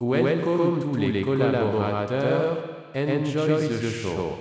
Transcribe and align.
Welcome 0.00 0.78
tous 0.80 0.94
les 0.94 1.22
collaborateurs. 1.22 2.58
Enjoy 2.94 3.68
the 3.68 3.90
show. 3.90 4.38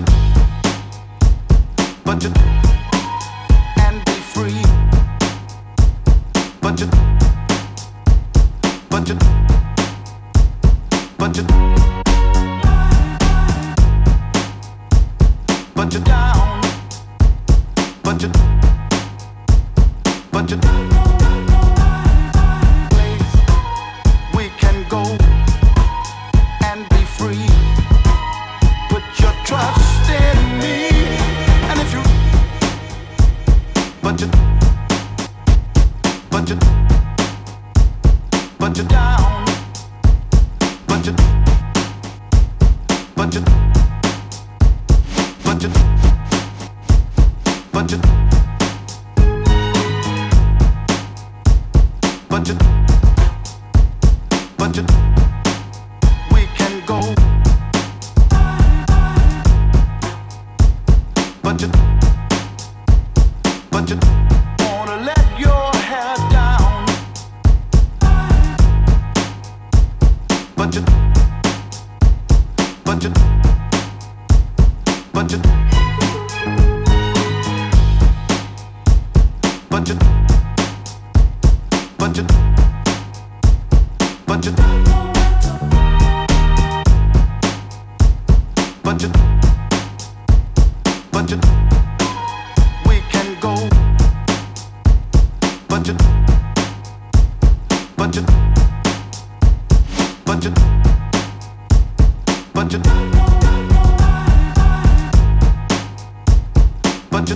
but 0.00 0.10
you, 0.10 1.90
but 2.04 2.22
you. 2.24 2.55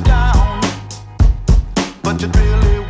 down, 0.05 0.61
but 2.03 2.21
you 2.21 2.29
really. 2.29 2.90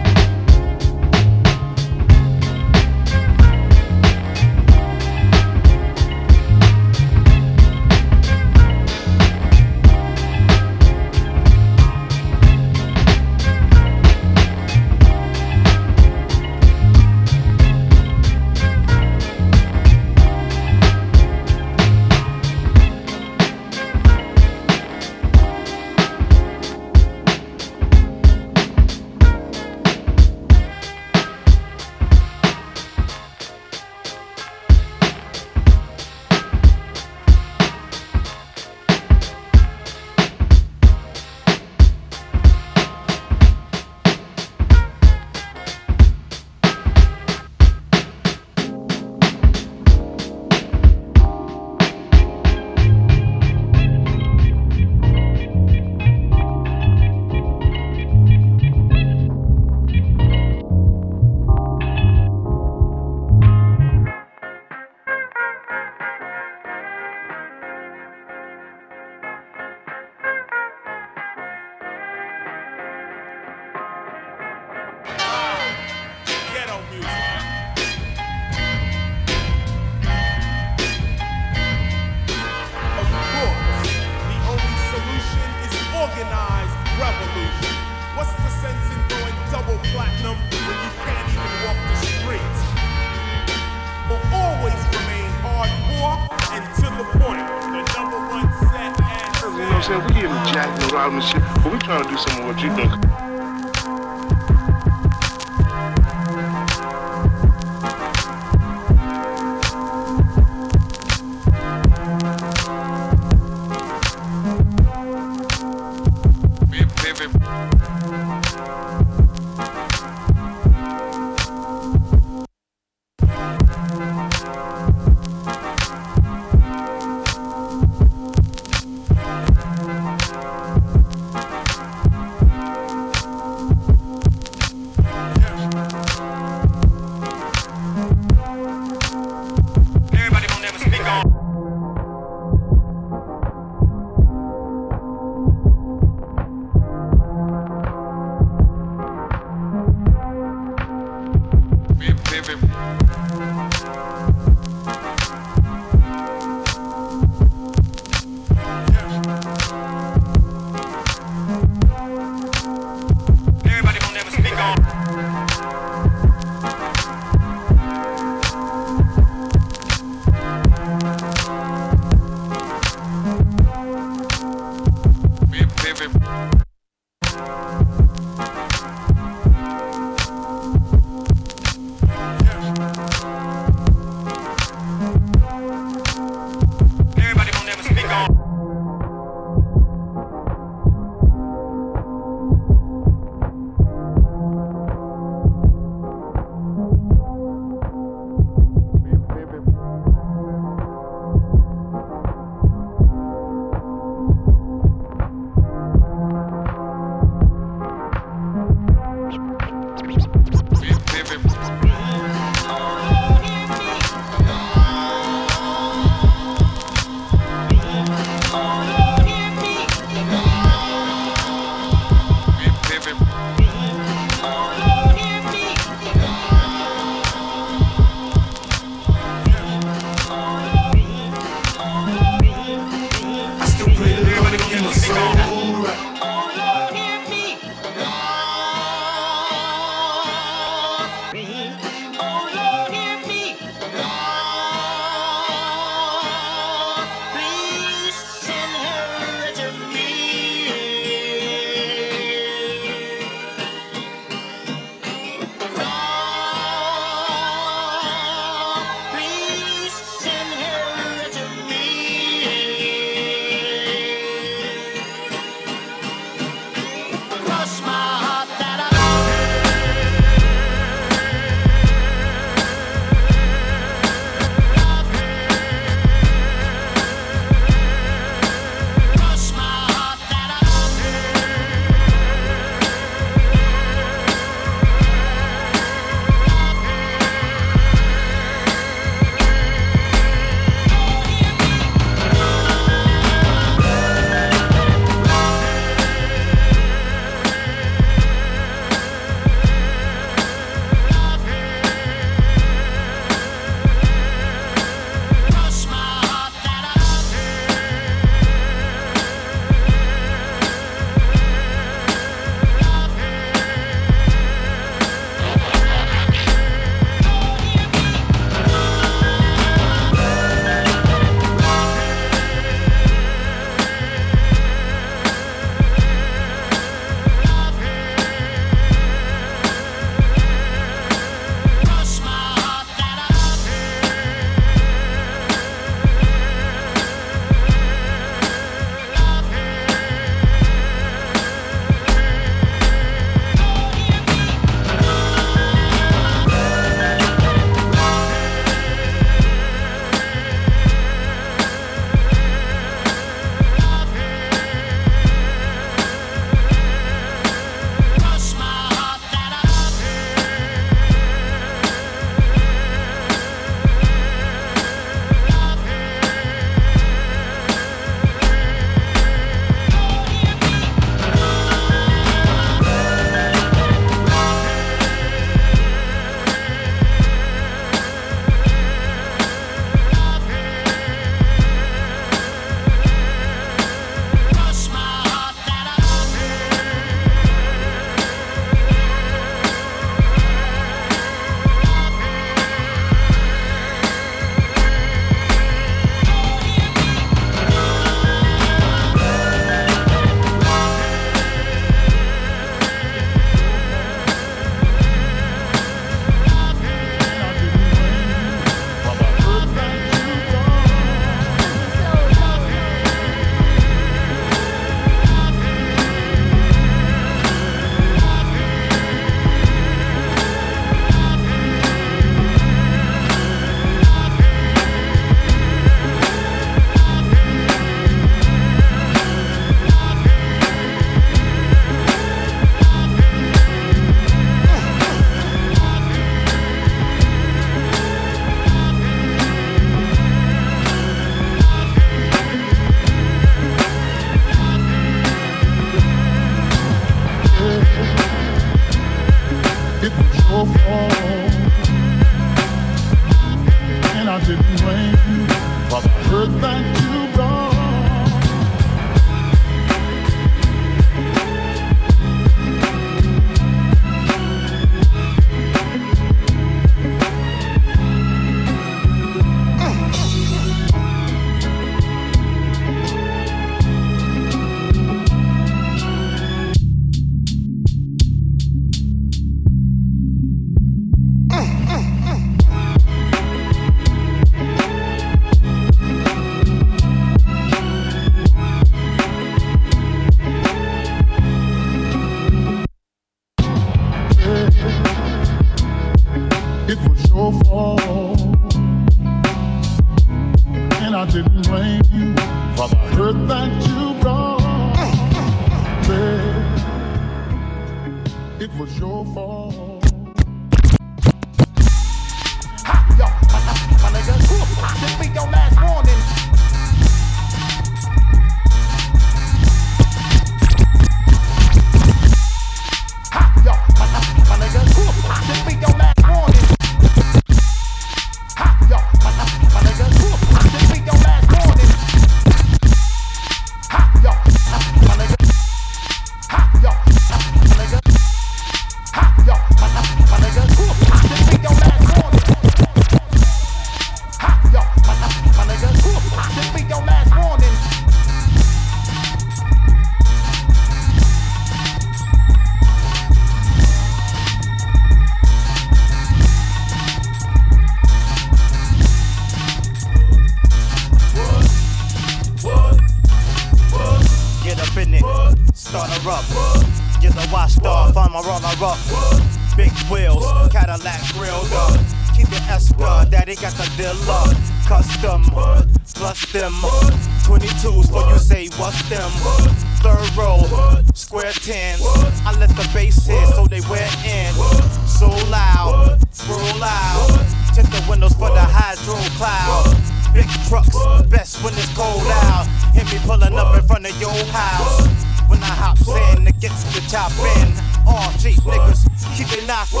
top 597.08 597.30
end. 597.56 597.72
All 598.06 598.32
cheap 598.38 598.58
niggas, 598.62 599.06
keep 599.36 599.52
it 599.52 599.66
knocking. 599.66 600.00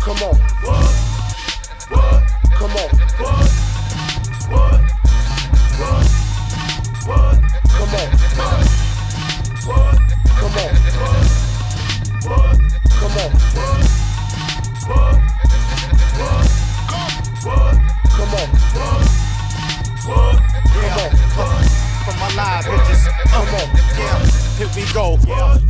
Come 0.00 0.22
on. 0.22 0.36
Come 0.60 0.76
on. 1.12 1.30
Come 2.56 2.76
on. 2.76 2.88
Come 4.36 4.56
on. 4.56 4.80
Come 7.68 7.94
on. 7.94 8.10
Come 10.36 10.56
on. 10.56 10.76
Come 12.88 13.16
on. 13.16 13.30
Come 18.10 18.34
on. 18.36 18.50
From 22.04 22.16
my 22.20 22.28
live 22.36 22.64
bitches. 22.64 23.02
Come 23.30 23.54
on. 23.54 23.68
Yeah 23.98 24.35
here 24.56 24.68
we 24.74 24.90
go. 24.92 25.18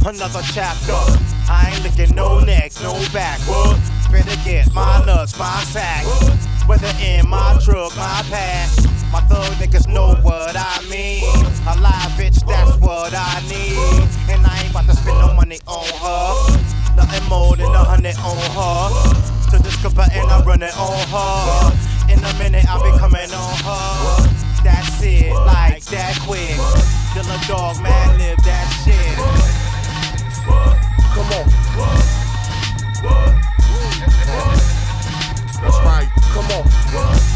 Another 0.07 0.43
chapter. 0.53 0.95
I 1.51 1.73
ain't 1.75 1.83
looking 1.85 2.15
no 2.15 2.39
neck, 2.41 2.73
no 2.83 2.95
backward. 3.13 3.79
Better 4.11 4.37
get 4.45 4.73
my 4.73 5.05
nuts, 5.05 5.37
my 5.39 5.63
sack. 5.65 6.05
Whether 6.69 6.91
in 7.03 7.29
my 7.29 7.59
truck, 7.63 7.97
my 7.97 8.23
pack, 8.31 8.71
My 9.13 9.21
thug 9.23 9.53
niggas 9.55 9.89
know 9.89 10.15
what 10.23 10.57
I 10.57 10.81
mean. 10.89 11.23
A 11.67 11.75
live 11.81 12.13
bitch, 12.19 12.47
that's 12.47 12.77
what 12.79 13.13
I 13.15 13.43
need. 13.51 13.77
And 14.31 14.47
I 14.47 14.63
ain't 14.63 14.71
about 14.71 14.87
to 14.87 14.97
spend 14.97 15.19
no 15.19 15.35
money 15.35 15.59
on 15.67 15.87
her. 16.03 16.59
Nothing 16.97 17.29
more 17.29 17.57
than 17.57 17.67
a 17.67 17.85
hundred 17.85 18.17
on 18.19 18.39
her. 18.59 19.51
To 19.51 19.63
discover 19.63 20.07
and 20.13 20.31
I 20.31 20.43
run 20.45 20.63
it 20.63 20.77
on 20.79 20.99
her. 21.11 22.13
In 22.13 22.19
a 22.23 22.39
minute, 22.39 22.65
I'll 22.69 22.83
be 22.83 22.97
coming 22.99 23.31
on 23.33 23.57
her 23.67 24.46
that's 24.67 25.01
it. 25.03 25.33
Like 25.33 25.85
that 25.85 26.19
quick. 26.27 26.59
Killer 27.15 27.39
dog, 27.47 27.81
man, 27.81 28.19
live 28.19 28.37
that 28.43 28.67
shit. 28.83 29.17
Come 31.15 31.31
on. 31.39 31.47
That's 35.63 35.79
right. 35.85 36.09
Come 36.35 36.51
on. 36.51 37.36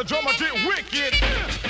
The 0.00 0.06
drummer 0.06 0.32
get 0.38 0.54
wicked. 0.66 1.69